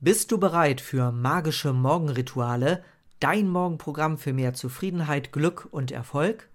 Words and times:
Bist 0.00 0.30
du 0.30 0.38
bereit 0.38 0.80
für 0.80 1.10
magische 1.10 1.72
Morgenrituale, 1.72 2.84
dein 3.18 3.48
Morgenprogramm 3.48 4.16
für 4.16 4.32
mehr 4.32 4.54
Zufriedenheit, 4.54 5.32
Glück 5.32 5.66
und 5.72 5.90
Erfolg? 5.90 6.48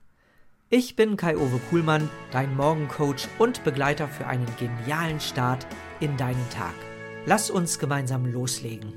Ich 0.69 0.95
bin 0.95 1.17
Kai-Uwe 1.17 1.59
Kuhlmann, 1.69 2.09
dein 2.31 2.55
Morgencoach 2.55 3.27
und 3.39 3.65
Begleiter 3.65 4.07
für 4.07 4.27
einen 4.27 4.47
genialen 4.57 5.19
Start 5.19 5.67
in 5.99 6.15
deinen 6.15 6.49
Tag. 6.51 6.73
Lass 7.25 7.49
uns 7.49 7.79
gemeinsam 7.79 8.25
loslegen. 8.31 8.93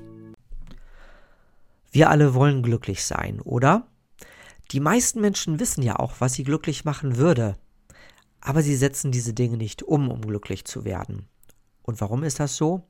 Wir 1.91 2.09
alle 2.09 2.33
wollen 2.33 2.63
glücklich 2.63 3.03
sein, 3.03 3.41
oder? 3.41 3.87
Die 4.71 4.79
meisten 4.79 5.19
Menschen 5.19 5.59
wissen 5.59 5.83
ja 5.83 5.97
auch, 5.97 6.13
was 6.19 6.35
sie 6.35 6.45
glücklich 6.45 6.85
machen 6.85 7.17
würde. 7.17 7.57
Aber 8.39 8.61
sie 8.61 8.77
setzen 8.77 9.11
diese 9.11 9.33
Dinge 9.33 9.57
nicht 9.57 9.83
um, 9.83 10.09
um 10.09 10.21
glücklich 10.21 10.63
zu 10.63 10.85
werden. 10.85 11.27
Und 11.81 11.99
warum 11.99 12.23
ist 12.23 12.39
das 12.39 12.55
so? 12.55 12.87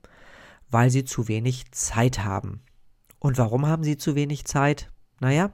Weil 0.70 0.90
sie 0.90 1.04
zu 1.04 1.28
wenig 1.28 1.72
Zeit 1.72 2.24
haben. 2.24 2.62
Und 3.20 3.38
warum 3.38 3.66
haben 3.66 3.84
sie 3.84 3.98
zu 3.98 4.16
wenig 4.16 4.46
Zeit? 4.46 4.92
Naja, 5.20 5.54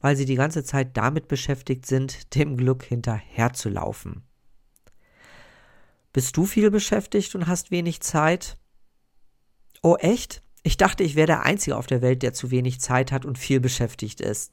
weil 0.00 0.16
sie 0.16 0.24
die 0.24 0.34
ganze 0.34 0.64
Zeit 0.64 0.96
damit 0.96 1.28
beschäftigt 1.28 1.86
sind, 1.86 2.34
dem 2.34 2.56
Glück 2.56 2.82
hinterherzulaufen. 2.82 4.22
Bist 6.12 6.36
du 6.36 6.46
viel 6.46 6.70
beschäftigt 6.70 7.34
und 7.34 7.46
hast 7.46 7.70
wenig 7.70 8.00
Zeit? 8.00 8.56
Oh 9.82 9.96
echt? 9.96 10.42
Ich 10.62 10.76
dachte, 10.76 11.02
ich 11.02 11.14
wäre 11.14 11.26
der 11.26 11.42
Einzige 11.42 11.76
auf 11.76 11.86
der 11.86 12.02
Welt, 12.02 12.22
der 12.22 12.32
zu 12.32 12.50
wenig 12.50 12.80
Zeit 12.80 13.12
hat 13.12 13.24
und 13.24 13.36
viel 13.36 13.60
beschäftigt 13.60 14.20
ist. 14.20 14.52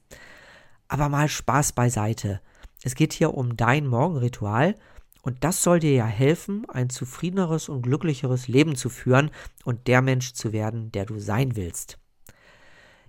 Aber 0.88 1.08
mal 1.08 1.28
Spaß 1.28 1.72
beiseite. 1.72 2.40
Es 2.82 2.94
geht 2.94 3.12
hier 3.12 3.32
um 3.34 3.56
dein 3.56 3.86
Morgenritual 3.86 4.74
und 5.22 5.44
das 5.44 5.62
soll 5.62 5.78
dir 5.78 5.94
ja 5.94 6.06
helfen, 6.06 6.66
ein 6.68 6.90
zufriedeneres 6.90 7.68
und 7.68 7.82
glücklicheres 7.82 8.48
Leben 8.48 8.74
zu 8.74 8.90
führen 8.90 9.30
und 9.64 9.86
der 9.86 10.02
Mensch 10.02 10.32
zu 10.32 10.52
werden, 10.52 10.90
der 10.92 11.06
du 11.06 11.18
sein 11.18 11.56
willst. 11.56 11.98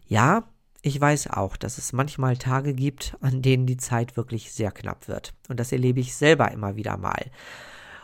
Ja, 0.05 0.47
ich 0.83 0.99
weiß 0.99 1.27
auch, 1.31 1.57
dass 1.57 1.77
es 1.77 1.91
manchmal 1.91 2.37
Tage 2.37 2.73
gibt, 2.73 3.17
an 3.21 3.41
denen 3.41 3.65
die 3.65 3.77
Zeit 3.77 4.15
wirklich 4.15 4.51
sehr 4.51 4.71
knapp 4.71 5.07
wird. 5.07 5.33
Und 5.49 5.59
das 5.59 5.71
erlebe 5.71 6.01
ich 6.01 6.13
selber 6.13 6.51
immer 6.51 6.75
wieder 6.75 6.97
mal. 6.97 7.31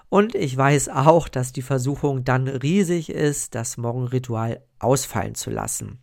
Und 0.07 0.33
ich 0.33 0.57
weiß 0.57 0.89
auch, 0.89 1.27
dass 1.27 1.53
die 1.53 1.61
Versuchung 1.61 2.23
dann 2.23 2.47
riesig 2.47 3.09
ist, 3.09 3.53
das 3.53 3.77
Morgenritual 3.77 4.63
ausfallen 4.79 5.35
zu 5.35 5.51
lassen. 5.51 5.99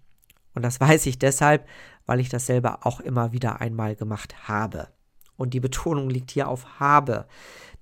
Und 0.54 0.62
das 0.62 0.78
weiß 0.78 1.06
ich 1.06 1.18
deshalb, 1.18 1.66
weil 2.04 2.20
ich 2.20 2.28
das 2.28 2.46
selber 2.46 2.86
auch 2.86 3.00
immer 3.00 3.32
wieder 3.32 3.60
einmal 3.60 3.96
gemacht 3.96 4.46
habe. 4.46 4.88
Und 5.36 5.54
die 5.54 5.60
Betonung 5.60 6.08
liegt 6.10 6.30
hier 6.30 6.48
auf 6.48 6.80
habe. 6.80 7.26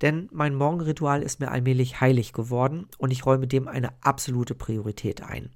Denn 0.02 0.28
mein 0.32 0.54
Morgenritual 0.54 1.22
ist 1.22 1.40
mir 1.40 1.50
allmählich 1.50 2.00
heilig 2.00 2.32
geworden 2.32 2.88
und 2.98 3.10
ich 3.10 3.24
räume 3.26 3.46
dem 3.46 3.68
eine 3.68 3.90
absolute 4.02 4.54
Priorität 4.54 5.22
ein. 5.22 5.50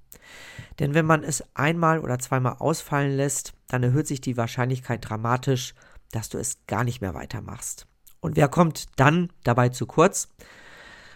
Denn 0.78 0.94
wenn 0.94 1.06
man 1.06 1.24
es 1.24 1.44
einmal 1.54 2.00
oder 2.00 2.18
zweimal 2.18 2.56
ausfallen 2.58 3.16
lässt, 3.16 3.54
dann 3.66 3.82
erhöht 3.82 4.06
sich 4.06 4.20
die 4.20 4.36
Wahrscheinlichkeit 4.36 5.08
dramatisch, 5.08 5.74
dass 6.12 6.28
du 6.28 6.38
es 6.38 6.64
gar 6.66 6.84
nicht 6.84 7.00
mehr 7.00 7.14
weitermachst. 7.14 7.86
Und 8.20 8.36
wer 8.36 8.48
kommt 8.48 8.86
dann 8.96 9.30
dabei 9.44 9.68
zu 9.68 9.86
kurz? 9.86 10.28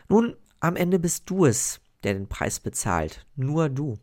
Nun, 0.09 0.37
am 0.61 0.77
Ende 0.77 0.99
bist 0.99 1.29
du 1.31 1.47
es, 1.47 1.81
der 2.05 2.15
den 2.15 2.29
Preis 2.29 2.61
bezahlt. 2.61 3.27
Nur 3.37 3.69
du. 3.69 3.99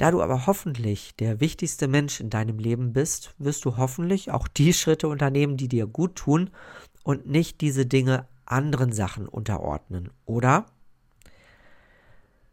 Da 0.00 0.10
du 0.10 0.22
aber 0.22 0.46
hoffentlich 0.46 1.14
der 1.16 1.40
wichtigste 1.40 1.86
Mensch 1.86 2.20
in 2.20 2.30
deinem 2.30 2.58
Leben 2.58 2.94
bist, 2.94 3.34
wirst 3.36 3.66
du 3.66 3.76
hoffentlich 3.76 4.30
auch 4.30 4.48
die 4.48 4.72
Schritte 4.72 5.08
unternehmen, 5.08 5.58
die 5.58 5.68
dir 5.68 5.86
gut 5.86 6.16
tun 6.16 6.48
und 7.02 7.26
nicht 7.26 7.60
diese 7.60 7.84
Dinge 7.84 8.26
anderen 8.46 8.92
Sachen 8.92 9.28
unterordnen, 9.28 10.08
oder? 10.24 10.64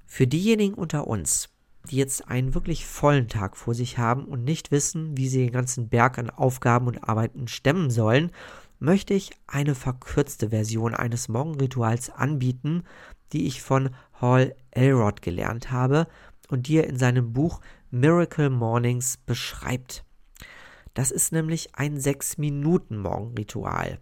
Für 0.06 0.28
diejenigen 0.28 0.73
unter 0.73 1.08
uns, 1.08 1.48
die 1.89 1.95
jetzt 1.95 2.28
einen 2.28 2.54
wirklich 2.54 2.86
vollen 2.86 3.30
Tag 3.30 3.56
vor 3.56 3.73
sich 3.73 3.98
haben 3.98 4.26
und 4.26 4.44
nicht 4.44 4.72
wissen, 4.72 5.16
wie 5.16 5.30
sie 5.30 5.45
den 5.45 5.54
ganzen 5.54 5.88
Berg 5.88 6.17
an 6.17 6.30
Aufgaben 6.30 6.88
und 6.88 7.08
Arbeiten 7.08 7.48
stemmen 7.48 7.92
sollen, 7.92 8.34
möchte 8.80 9.14
ich 9.14 9.32
eine 9.48 9.73
verkürzte 9.73 10.49
Version 10.49 10.93
eines 10.93 11.30
Morgenrituals 11.30 12.10
anbieten, 12.10 12.83
die 13.32 13.48
ich 13.48 13.61
von 13.61 13.92
Hall 14.20 14.54
Elrod 14.72 15.22
gelernt 15.22 15.72
habe 15.72 16.08
und 16.48 16.68
die 16.68 16.78
er 16.78 16.88
in 16.88 16.98
seinem 16.98 17.34
Buch 17.34 17.62
Miracle 17.92 18.50
Mornings 18.50 19.18
beschreibt. 19.18 20.04
Das 20.94 21.12
ist 21.12 21.32
nämlich 21.32 21.76
ein 21.76 21.98
6-Minuten-Morgenritual. 21.98 24.00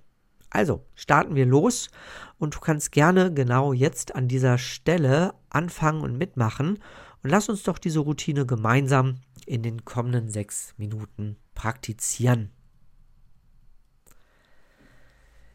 Also 0.50 0.86
starten 0.96 1.36
wir 1.36 1.46
los 1.46 1.90
und 2.38 2.56
du 2.56 2.60
kannst 2.60 2.94
gerne 2.94 3.34
genau 3.34 3.74
jetzt 3.74 4.16
an 4.16 4.30
dieser 4.30 4.58
Stelle 4.58 5.34
anfangen 5.50 6.02
und 6.02 6.18
mitmachen 6.18 6.80
und 7.24 7.30
lass 7.30 7.50
uns 7.50 7.64
doch 7.64 7.78
diese 7.78 8.00
Routine 8.00 8.46
gemeinsam 8.46 9.20
in 9.46 9.64
den 9.64 9.84
kommenden 9.84 10.30
sechs 10.30 10.74
Minuten 10.78 11.36
praktizieren. 11.54 12.52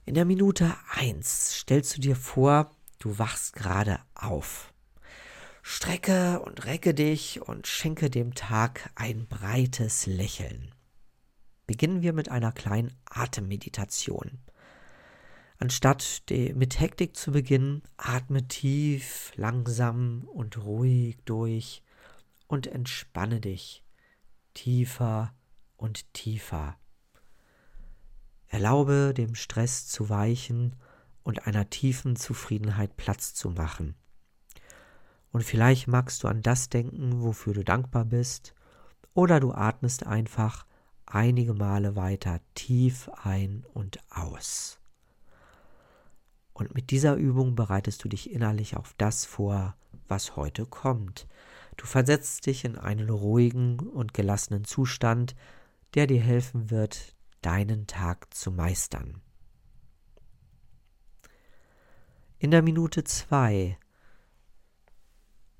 In 0.04 0.14
der 0.14 0.24
Minute 0.24 0.74
1 0.94 1.60
stellst 1.60 1.96
du 1.96 2.00
dir 2.00 2.16
vor, 2.16 2.70
du 2.98 3.18
wachst 3.18 3.54
gerade 3.54 4.00
auf. 4.14 4.72
Strecke 5.72 6.40
und 6.40 6.66
recke 6.66 6.94
dich 6.94 7.40
und 7.42 7.68
schenke 7.68 8.10
dem 8.10 8.34
Tag 8.34 8.90
ein 8.96 9.28
breites 9.28 10.04
Lächeln. 10.06 10.74
Beginnen 11.68 12.02
wir 12.02 12.12
mit 12.12 12.28
einer 12.28 12.50
kleinen 12.50 12.92
Atemmeditation. 13.08 14.40
Anstatt 15.58 16.24
mit 16.28 16.80
Hektik 16.80 17.14
zu 17.14 17.30
beginnen, 17.30 17.84
atme 17.96 18.48
tief, 18.48 19.30
langsam 19.36 20.24
und 20.24 20.58
ruhig 20.58 21.18
durch 21.24 21.84
und 22.48 22.66
entspanne 22.66 23.40
dich 23.40 23.84
tiefer 24.54 25.32
und 25.76 26.12
tiefer. 26.12 26.80
Erlaube 28.48 29.14
dem 29.14 29.36
Stress 29.36 29.86
zu 29.86 30.08
weichen 30.08 30.74
und 31.22 31.46
einer 31.46 31.70
tiefen 31.70 32.16
Zufriedenheit 32.16 32.96
Platz 32.96 33.34
zu 33.34 33.50
machen. 33.50 33.94
Und 35.32 35.44
vielleicht 35.44 35.86
magst 35.86 36.22
du 36.22 36.28
an 36.28 36.42
das 36.42 36.68
denken, 36.68 37.22
wofür 37.22 37.54
du 37.54 37.64
dankbar 37.64 38.04
bist, 38.04 38.54
oder 39.14 39.40
du 39.40 39.52
atmest 39.52 40.06
einfach 40.06 40.66
einige 41.06 41.54
Male 41.54 41.96
weiter 41.96 42.40
tief 42.54 43.08
ein 43.22 43.64
und 43.72 43.98
aus. 44.10 44.78
Und 46.52 46.74
mit 46.74 46.90
dieser 46.90 47.14
Übung 47.14 47.54
bereitest 47.54 48.04
du 48.04 48.08
dich 48.08 48.30
innerlich 48.30 48.76
auf 48.76 48.94
das 48.98 49.24
vor, 49.24 49.76
was 50.08 50.36
heute 50.36 50.66
kommt. 50.66 51.26
Du 51.76 51.86
versetzt 51.86 52.46
dich 52.46 52.64
in 52.64 52.76
einen 52.76 53.08
ruhigen 53.08 53.78
und 53.78 54.12
gelassenen 54.12 54.64
Zustand, 54.64 55.34
der 55.94 56.06
dir 56.06 56.20
helfen 56.20 56.70
wird, 56.70 57.16
deinen 57.40 57.86
Tag 57.86 58.34
zu 58.34 58.50
meistern. 58.50 59.22
In 62.38 62.50
der 62.50 62.62
Minute 62.62 63.04
zwei 63.04 63.78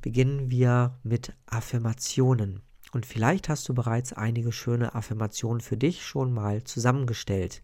beginnen 0.00 0.50
wir 0.50 0.99
mit 1.03 1.34
Affirmationen. 1.47 2.62
Und 2.93 3.06
vielleicht 3.06 3.49
hast 3.49 3.69
du 3.69 3.75
bereits 3.75 4.12
einige 4.12 4.53
schöne 4.53 4.94
Affirmationen 4.94 5.61
für 5.61 5.77
dich 5.77 6.05
schon 6.05 6.33
mal 6.33 6.65
zusammengestellt. 6.65 7.62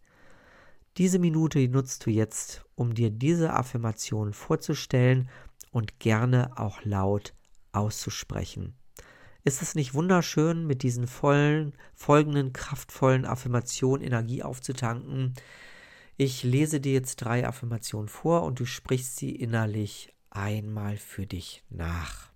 Diese 0.99 1.19
Minute 1.19 1.67
nutzt 1.69 2.07
du 2.07 2.11
jetzt, 2.11 2.65
um 2.75 2.95
dir 2.95 3.11
diese 3.11 3.53
Affirmation 3.53 4.33
vorzustellen 4.33 5.29
und 5.71 5.99
gerne 5.99 6.57
auch 6.57 6.85
laut 6.85 7.35
auszusprechen. 7.73 8.75
Ist 9.45 9.63
es 9.63 9.75
nicht 9.75 9.95
wunderschön, 9.95 10.67
mit 10.67 10.83
diesen 10.83 11.07
vollen, 11.07 11.75
folgenden 11.95 12.53
kraftvollen 12.53 13.25
Affirmationen 13.25 14.05
Energie 14.05 14.43
aufzutanken? 14.43 15.35
Ich 16.17 16.43
lese 16.43 16.81
dir 16.81 16.95
jetzt 16.95 17.17
drei 17.17 17.47
Affirmationen 17.47 18.09
vor 18.09 18.43
und 18.45 18.59
du 18.59 18.65
sprichst 18.65 19.17
sie 19.17 19.31
innerlich 19.31 20.16
einmal 20.37 20.97
für 20.97 21.27
dich 21.27 21.65
nach. 21.71 22.31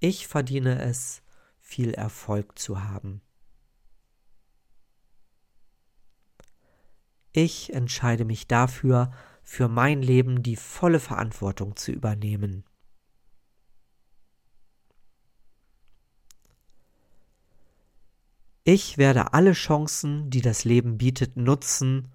Ich 0.00 0.26
verdiene 0.26 0.80
es, 0.82 1.22
viel 1.60 1.94
Erfolg 1.94 2.58
zu 2.58 2.82
haben. 2.82 3.20
Ich 7.32 7.72
entscheide 7.72 8.24
mich 8.24 8.46
dafür, 8.46 9.10
für 9.42 9.68
mein 9.68 10.02
Leben 10.02 10.42
die 10.42 10.56
volle 10.56 11.00
Verantwortung 11.00 11.76
zu 11.76 11.90
übernehmen. 11.90 12.64
Ich 18.62 18.96
werde 18.96 19.34
alle 19.34 19.52
Chancen, 19.52 20.30
die 20.30 20.40
das 20.40 20.64
Leben 20.64 20.96
bietet, 20.96 21.36
nutzen, 21.36 22.12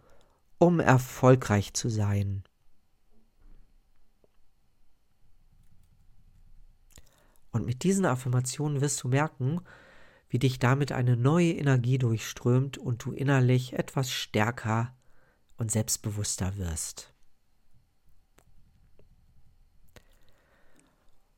um 0.58 0.80
erfolgreich 0.80 1.74
zu 1.74 1.90
sein. 1.90 2.44
Und 7.52 7.66
mit 7.66 7.84
diesen 7.84 8.06
Affirmationen 8.06 8.82
wirst 8.82 9.04
du 9.04 9.08
merken, 9.08 9.62
wie 10.30 10.40
dich 10.40 10.60
damit 10.60 10.92
eine 10.92 11.18
neue 11.18 11.54
Energie 11.54 11.98
durchströmt 11.98 12.78
und 12.78 13.04
du 13.04 13.12
innerlich 13.12 13.74
etwas 13.74 14.12
stärker 14.12 14.96
und 15.58 15.72
selbstbewusster 15.72 16.58
wirst. 16.58 17.14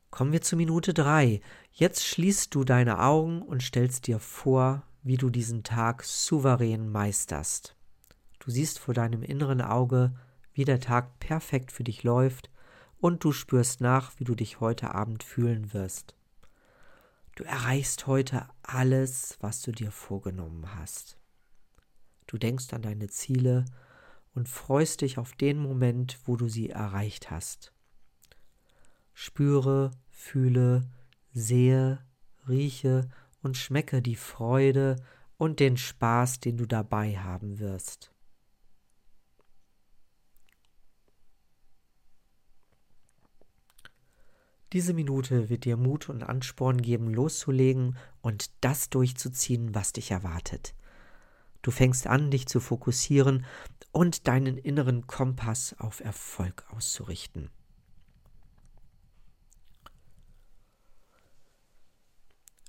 Kommen 0.09 0.33
wir 0.33 0.41
zu 0.41 0.57
Minute 0.57 0.93
drei. 0.93 1.39
Jetzt 1.71 2.05
schließt 2.05 2.53
du 2.53 2.65
deine 2.65 2.99
Augen 2.99 3.41
und 3.41 3.63
stellst 3.63 4.07
dir 4.07 4.19
vor, 4.19 4.83
wie 5.03 5.15
du 5.15 5.29
diesen 5.29 5.63
Tag 5.63 6.03
souverän 6.03 6.91
meisterst. 6.91 7.77
Du 8.39 8.51
siehst 8.51 8.77
vor 8.77 8.93
deinem 8.93 9.23
inneren 9.23 9.61
Auge, 9.61 10.13
wie 10.53 10.65
der 10.65 10.81
Tag 10.81 11.19
perfekt 11.19 11.71
für 11.71 11.85
dich 11.85 12.03
läuft 12.03 12.51
und 13.01 13.23
du 13.23 13.31
spürst 13.31 13.81
nach, 13.81 14.13
wie 14.19 14.23
du 14.23 14.35
dich 14.35 14.59
heute 14.59 14.93
Abend 14.93 15.23
fühlen 15.23 15.73
wirst. 15.73 16.15
Du 17.35 17.43
erreichst 17.43 18.07
heute 18.07 18.47
alles, 18.61 19.37
was 19.41 19.61
du 19.63 19.71
dir 19.71 19.91
vorgenommen 19.91 20.75
hast. 20.75 21.17
Du 22.27 22.37
denkst 22.37 22.71
an 22.73 22.83
deine 22.83 23.07
Ziele 23.07 23.65
und 24.35 24.47
freust 24.47 25.01
dich 25.01 25.17
auf 25.17 25.33
den 25.33 25.57
Moment, 25.57 26.19
wo 26.25 26.35
du 26.35 26.47
sie 26.47 26.69
erreicht 26.69 27.31
hast. 27.31 27.73
Spüre, 29.13 29.91
fühle, 30.09 30.87
sehe, 31.33 31.99
rieche 32.47 33.09
und 33.41 33.57
schmecke 33.57 34.01
die 34.01 34.15
Freude 34.15 34.97
und 35.37 35.59
den 35.59 35.75
Spaß, 35.75 36.39
den 36.39 36.57
du 36.57 36.67
dabei 36.67 37.17
haben 37.17 37.59
wirst. 37.59 38.11
Diese 44.73 44.93
Minute 44.93 45.49
wird 45.49 45.65
dir 45.65 45.75
Mut 45.75 46.07
und 46.07 46.23
Ansporn 46.23 46.81
geben, 46.81 47.13
loszulegen 47.13 47.97
und 48.21 48.51
das 48.61 48.89
durchzuziehen, 48.89 49.75
was 49.75 49.91
dich 49.91 50.11
erwartet. 50.11 50.73
Du 51.61 51.71
fängst 51.71 52.07
an, 52.07 52.31
dich 52.31 52.47
zu 52.47 52.59
fokussieren 52.59 53.45
und 53.91 54.27
deinen 54.27 54.57
inneren 54.57 55.07
Kompass 55.07 55.75
auf 55.77 55.99
Erfolg 55.99 56.65
auszurichten. 56.69 57.49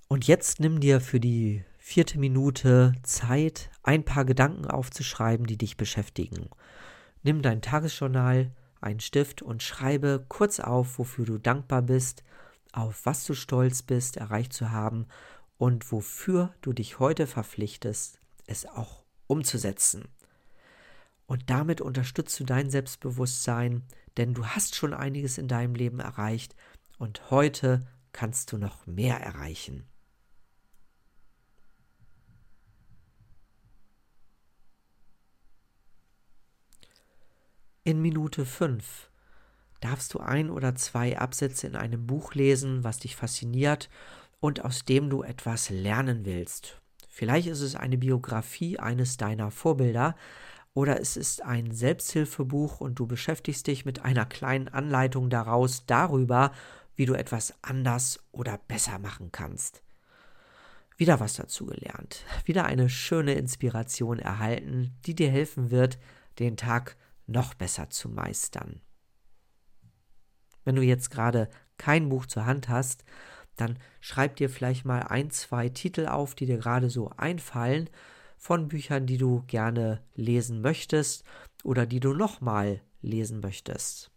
Und 0.09 0.27
jetzt 0.27 0.61
nimm 0.61 0.81
dir 0.81 1.01
für 1.01 1.21
die 1.21 1.65
vierte 1.79 2.19
Minute 2.19 2.93
Zeit, 3.03 3.71
ein 3.83 4.05
paar 4.05 4.25
Gedanken 4.27 4.67
aufzuschreiben, 4.67 5.47
die 5.47 5.57
dich 5.57 5.77
beschäftigen. 5.79 6.51
Nimm 7.23 7.41
dein 7.41 7.63
Tagesjournal, 7.63 8.51
einen 8.82 9.00
Stift 9.00 9.43
und 9.43 9.62
schreibe 9.62 10.25
kurz 10.29 10.61
auf, 10.61 10.99
wofür 10.99 11.25
du 11.25 11.38
dankbar 11.38 11.82
bist, 11.82 12.25
auf 12.73 13.05
was 13.05 13.25
du 13.25 13.34
stolz 13.34 13.82
bist, 13.82 14.17
erreicht 14.17 14.52
zu 14.52 14.70
haben 14.70 15.06
und 15.58 15.93
wofür 15.93 16.55
du 16.61 16.73
dich 16.73 16.99
heute 16.99 17.26
verpflichtest, 17.26 18.19
es 18.46 18.67
auch 18.67 19.05
umzusetzen. 19.26 20.08
Und 21.26 21.49
damit 21.50 21.81
unterstützt 21.81 22.38
du 22.40 22.44
dein 22.44 22.70
Selbstbewusstsein, 22.70 23.84
denn 24.17 24.34
du 24.34 24.46
hast 24.46 24.75
schon 24.75 24.93
einiges 24.93 25.38
in 25.38 25.49
deinem 25.49 25.75
Leben 25.75 26.00
erreicht 26.00 26.55
und 26.99 27.31
heute 27.31 27.87
kannst 28.12 28.52
du 28.52 28.58
noch 28.58 28.87
mehr 28.87 29.19
erreichen. 29.20 29.87
In 37.84 38.00
Minute 38.00 38.46
5 38.46 39.11
darfst 39.81 40.14
du 40.14 40.20
ein 40.20 40.50
oder 40.50 40.76
zwei 40.76 41.19
Absätze 41.19 41.67
in 41.67 41.75
einem 41.75 42.06
Buch 42.06 42.34
lesen, 42.34 42.84
was 42.84 42.99
dich 42.99 43.17
fasziniert 43.17 43.90
und 44.38 44.64
aus 44.64 44.84
dem 44.84 45.11
du 45.11 45.25
etwas 45.25 45.69
lernen 45.69 46.25
willst. 46.25 46.81
Vielleicht 47.08 47.49
ist 47.49 47.61
es 47.61 47.75
eine 47.75 47.99
Biografie 47.99 48.79
eines 48.79 49.17
deiner 49.17 49.50
Vorbilder 49.50 50.14
oder 50.75 51.00
es 51.00 51.17
ist 51.17 51.43
ein 51.43 51.73
Selbsthilfebuch 51.73 52.81
und 52.81 53.00
du 53.00 53.08
beschäftigst 53.08 53.67
dich 53.67 53.84
mit 53.84 54.05
einer 54.05 54.26
kleinen 54.26 54.69
Anleitung 54.69 55.29
daraus 55.29 55.84
darüber, 55.84 56.52
wie 56.94 57.06
du 57.06 57.14
etwas 57.14 57.52
anders 57.62 58.20
oder 58.31 58.61
besser 58.69 59.00
machen 59.00 59.31
kannst. 59.32 59.82
Wieder 60.99 61.19
was 61.19 61.34
dazu 61.34 61.67
gelernt, 61.67 62.25
wieder 62.44 62.64
eine 62.64 62.88
schöne 62.88 63.34
Inspiration 63.34 64.20
erhalten, 64.20 64.94
die 65.05 65.17
dir 65.17 65.32
helfen 65.32 65.73
wird, 65.73 65.99
den 66.38 66.56
Tag 66.56 66.96
noch 67.27 67.55
besser 67.55 67.91
zu 67.91 68.09
meistern. 68.09 68.81
Wenn 70.65 70.77
du 70.77 70.83
jetzt 70.83 71.11
gerade 71.11 71.49
kein 71.77 72.09
Buch 72.09 72.27
zur 72.27 72.47
Hand 72.47 72.69
hast, 72.69 73.05
dann 73.57 73.79
schreib 74.01 74.37
dir 74.37 74.49
vielleicht 74.49 74.85
mal 74.85 75.01
ein, 75.01 75.31
zwei 75.31 75.69
Titel 75.69 76.07
auf, 76.07 76.35
die 76.35 76.47
dir 76.47 76.59
gerade 76.59 76.91
so 76.91 77.11
einfallen, 77.17 77.91
von 78.37 78.69
Büchern, 78.69 79.07
die 79.07 79.19
du 79.19 79.45
gerne 79.47 80.03
lesen 80.15 80.61
möchtest 80.61 81.25
oder 81.63 81.87
die 81.87 82.01
du 82.01 82.13
nochmal 82.13 82.81
lesen 83.01 83.41
möchtest. 83.41 84.12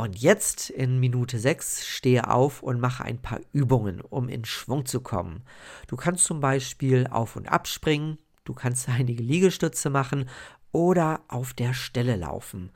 Und 0.00 0.18
jetzt 0.18 0.70
in 0.70 0.98
Minute 0.98 1.38
6 1.38 1.86
stehe 1.86 2.30
auf 2.30 2.62
und 2.62 2.80
mache 2.80 3.04
ein 3.04 3.20
paar 3.20 3.38
Übungen, 3.52 4.00
um 4.00 4.30
in 4.30 4.46
Schwung 4.46 4.86
zu 4.86 5.02
kommen. 5.02 5.42
Du 5.88 5.96
kannst 5.96 6.24
zum 6.24 6.40
Beispiel 6.40 7.06
auf 7.06 7.36
und 7.36 7.52
ab 7.52 7.68
springen, 7.68 8.16
du 8.44 8.54
kannst 8.54 8.88
einige 8.88 9.22
Liegestütze 9.22 9.90
machen 9.90 10.26
oder 10.72 11.20
auf 11.28 11.52
der 11.52 11.74
Stelle 11.74 12.16
laufen. 12.16 12.72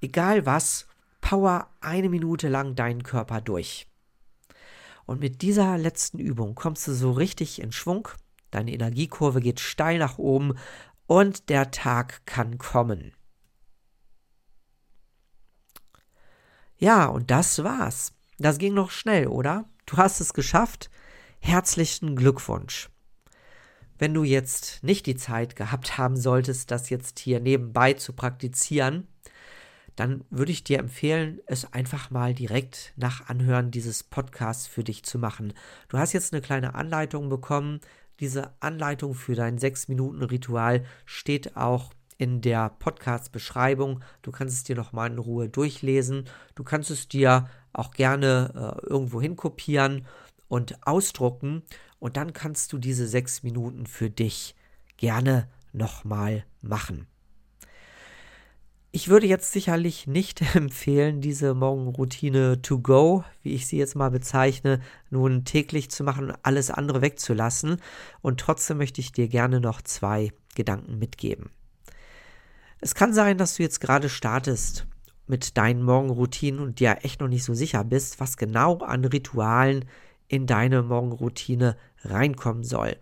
Egal 0.00 0.46
was, 0.46 0.88
power 1.20 1.68
eine 1.80 2.08
Minute 2.08 2.48
lang 2.48 2.74
deinen 2.74 3.04
Körper 3.04 3.40
durch. 3.40 3.86
Und 5.06 5.20
mit 5.20 5.42
dieser 5.42 5.78
letzten 5.78 6.18
Übung 6.18 6.56
kommst 6.56 6.88
du 6.88 6.92
so 6.92 7.12
richtig 7.12 7.62
in 7.62 7.70
Schwung, 7.70 8.08
deine 8.50 8.72
Energiekurve 8.72 9.40
geht 9.40 9.60
steil 9.60 9.98
nach 10.00 10.18
oben 10.18 10.54
und 11.06 11.50
der 11.50 11.70
Tag 11.70 12.26
kann 12.26 12.58
kommen. 12.58 13.12
Ja, 16.78 17.06
und 17.06 17.30
das 17.30 17.62
war's. 17.62 18.12
Das 18.38 18.58
ging 18.58 18.74
noch 18.74 18.90
schnell, 18.90 19.28
oder? 19.28 19.64
Du 19.86 19.96
hast 19.96 20.20
es 20.20 20.34
geschafft. 20.34 20.90
Herzlichen 21.38 22.16
Glückwunsch. 22.16 22.90
Wenn 23.98 24.12
du 24.12 24.24
jetzt 24.24 24.82
nicht 24.82 25.06
die 25.06 25.14
Zeit 25.14 25.54
gehabt 25.56 25.98
haben 25.98 26.16
solltest, 26.16 26.70
das 26.70 26.90
jetzt 26.90 27.20
hier 27.20 27.38
nebenbei 27.38 27.92
zu 27.92 28.12
praktizieren, 28.12 29.06
dann 29.94 30.24
würde 30.30 30.50
ich 30.50 30.64
dir 30.64 30.80
empfehlen, 30.80 31.40
es 31.46 31.72
einfach 31.72 32.10
mal 32.10 32.34
direkt 32.34 32.92
nach 32.96 33.28
Anhören 33.28 33.70
dieses 33.70 34.02
Podcasts 34.02 34.66
für 34.66 34.82
dich 34.82 35.04
zu 35.04 35.18
machen. 35.18 35.52
Du 35.88 35.98
hast 35.98 36.12
jetzt 36.12 36.32
eine 36.32 36.42
kleine 36.42 36.74
Anleitung 36.74 37.28
bekommen. 37.28 37.80
Diese 38.18 38.52
Anleitung 38.60 39.14
für 39.14 39.36
dein 39.36 39.58
6-Minuten-Ritual 39.58 40.84
steht 41.04 41.56
auch 41.56 41.92
in 42.24 42.40
der 42.40 42.70
Podcast-Beschreibung. 42.70 44.00
Du 44.22 44.32
kannst 44.32 44.56
es 44.56 44.64
dir 44.64 44.74
nochmal 44.74 45.10
in 45.10 45.18
Ruhe 45.18 45.50
durchlesen. 45.50 46.24
Du 46.54 46.64
kannst 46.64 46.90
es 46.90 47.06
dir 47.06 47.50
auch 47.74 47.90
gerne 47.90 48.80
äh, 48.82 48.86
irgendwo 48.86 49.20
hinkopieren 49.20 50.06
und 50.48 50.86
ausdrucken. 50.86 51.62
Und 51.98 52.16
dann 52.16 52.32
kannst 52.32 52.72
du 52.72 52.78
diese 52.78 53.06
sechs 53.06 53.42
Minuten 53.42 53.86
für 53.86 54.08
dich 54.08 54.54
gerne 54.96 55.48
nochmal 55.74 56.46
machen. 56.62 57.06
Ich 58.90 59.08
würde 59.08 59.26
jetzt 59.26 59.52
sicherlich 59.52 60.06
nicht 60.06 60.40
empfehlen, 60.54 61.20
diese 61.20 61.52
Morgenroutine 61.52 62.62
to 62.62 62.78
go, 62.78 63.22
wie 63.42 63.52
ich 63.52 63.66
sie 63.66 63.76
jetzt 63.76 63.96
mal 63.96 64.10
bezeichne, 64.10 64.80
nun 65.10 65.44
täglich 65.44 65.90
zu 65.90 66.04
machen 66.04 66.30
und 66.30 66.36
alles 66.42 66.70
andere 66.70 67.02
wegzulassen. 67.02 67.82
Und 68.22 68.40
trotzdem 68.40 68.78
möchte 68.78 69.02
ich 69.02 69.12
dir 69.12 69.28
gerne 69.28 69.60
noch 69.60 69.82
zwei 69.82 70.32
Gedanken 70.54 70.98
mitgeben. 70.98 71.50
Es 72.80 72.94
kann 72.94 73.12
sein, 73.14 73.38
dass 73.38 73.56
du 73.56 73.62
jetzt 73.62 73.80
gerade 73.80 74.08
startest 74.08 74.86
mit 75.26 75.56
deinen 75.56 75.82
Morgenroutinen 75.82 76.60
und 76.60 76.80
dir 76.80 76.98
echt 77.02 77.20
noch 77.20 77.28
nicht 77.28 77.44
so 77.44 77.54
sicher 77.54 77.82
bist, 77.84 78.20
was 78.20 78.36
genau 78.36 78.78
an 78.78 79.04
Ritualen 79.04 79.86
in 80.28 80.46
deine 80.46 80.82
Morgenroutine 80.82 81.76
reinkommen 82.02 82.64
soll. 82.64 82.96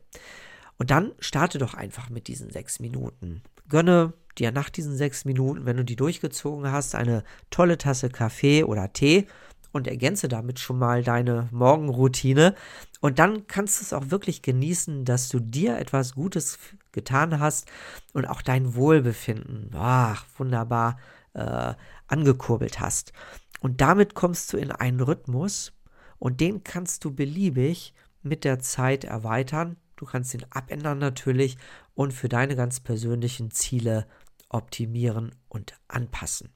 Und 0.79 0.91
dann 0.91 1.12
starte 1.19 1.59
doch 1.59 1.75
einfach 1.75 2.11
mit 2.11 2.29
diesen 2.29 2.50
sechs 2.50 2.81
Minuten. 2.81 3.43
Gönne 3.69 4.12
dir 4.38 4.52
nach 4.52 4.71
diesen 4.71 4.97
sechs 4.97 5.25
Minuten, 5.25 5.67
wenn 5.67 5.76
du 5.76 5.85
die 5.85 5.97
durchgezogen 5.97 6.71
hast, 6.71 6.95
eine 6.95 7.25
tolle 7.50 7.79
Tasse 7.79 8.09
Kaffee 8.09 8.64
oder 8.64 8.93
Tee 8.93 9.26
und 9.73 9.88
ergänze 9.88 10.29
damit 10.29 10.59
schon 10.59 10.79
mal 10.79 11.02
deine 11.02 11.49
Morgenroutine. 11.50 12.55
Und 13.00 13.19
dann 13.19 13.47
kannst 13.47 13.81
du 13.81 13.85
es 13.85 13.93
auch 13.93 14.11
wirklich 14.11 14.43
genießen, 14.43 15.05
dass 15.05 15.29
du 15.29 15.41
dir 15.41 15.79
etwas 15.79 16.14
Gutes 16.14 16.59
getan 16.93 17.41
hast 17.41 17.71
und 18.12 18.26
auch 18.26 18.43
dein 18.43 18.75
Wohlbefinden, 18.75 19.71
ach, 19.75 20.25
wunderbar 20.37 20.99
äh, 21.35 21.75
angekurbelt 22.07 22.81
hast. 22.81 23.12
Und 23.61 23.81
damit 23.81 24.14
kommst 24.14 24.52
du 24.52 24.57
in 24.57 24.71
einen 24.71 25.00
Rhythmus 25.00 25.73
und 26.19 26.41
den 26.41 26.62
kannst 26.62 27.05
du 27.05 27.14
beliebig 27.14 27.95
mit 28.23 28.45
der 28.45 28.61
Zeit 28.61 29.05
erweitern. 29.05 29.76
Du 29.97 30.05
kannst 30.05 30.35
ihn 30.35 30.45
abändern 30.50 30.99
natürlich 30.99 31.57
und 31.95 32.12
für 32.12 32.29
deine 32.29 32.57
ganz 32.57 32.81
persönlichen 32.81 33.50
Ziele 33.50 34.07
optimieren 34.49 35.35
und 35.49 35.75
anpassen. 35.88 36.50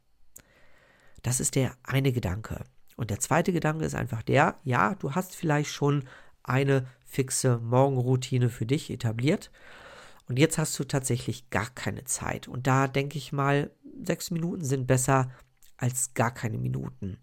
Das 1.22 1.40
ist 1.40 1.54
der 1.54 1.76
eine 1.82 2.12
Gedanke. 2.12 2.64
Und 2.96 3.10
der 3.10 3.20
zweite 3.20 3.52
Gedanke 3.52 3.84
ist 3.84 3.94
einfach 3.94 4.22
der, 4.22 4.56
ja, 4.64 4.94
du 4.94 5.14
hast 5.14 5.34
vielleicht 5.36 5.70
schon 5.70 6.04
eine 6.42 6.86
fixe 7.04 7.58
Morgenroutine 7.58 8.48
für 8.48 8.66
dich 8.66 8.90
etabliert 8.90 9.50
und 10.28 10.38
jetzt 10.38 10.58
hast 10.58 10.78
du 10.78 10.84
tatsächlich 10.84 11.50
gar 11.50 11.70
keine 11.70 12.04
Zeit. 12.04 12.48
Und 12.48 12.66
da 12.66 12.88
denke 12.88 13.18
ich 13.18 13.32
mal, 13.32 13.70
sechs 14.02 14.30
Minuten 14.30 14.64
sind 14.64 14.86
besser 14.86 15.30
als 15.76 16.14
gar 16.14 16.32
keine 16.32 16.58
Minuten. 16.58 17.18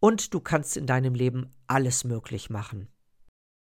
Und 0.00 0.34
du 0.34 0.40
kannst 0.40 0.76
in 0.76 0.86
deinem 0.86 1.14
Leben 1.14 1.48
alles 1.68 2.02
möglich 2.02 2.50
machen. 2.50 2.88